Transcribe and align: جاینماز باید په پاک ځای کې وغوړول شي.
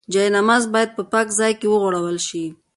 جاینماز 0.13 0.63
باید 0.73 0.89
په 0.97 1.03
پاک 1.11 1.27
ځای 1.39 1.53
کې 1.59 1.67
وغوړول 1.69 2.17
شي. 2.27 2.45